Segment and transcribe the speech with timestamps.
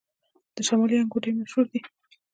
[0.55, 1.79] د شمالي انګور ډیر مشهور دي